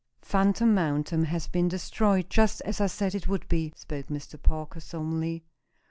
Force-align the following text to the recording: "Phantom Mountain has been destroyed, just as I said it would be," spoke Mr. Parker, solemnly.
"Phantom 0.23 0.73
Mountain 0.73 1.25
has 1.25 1.45
been 1.45 1.67
destroyed, 1.67 2.27
just 2.27 2.59
as 2.61 2.81
I 2.81 2.87
said 2.87 3.13
it 3.13 3.27
would 3.27 3.47
be," 3.47 3.71
spoke 3.75 4.07
Mr. 4.07 4.41
Parker, 4.41 4.79
solemnly. 4.79 5.43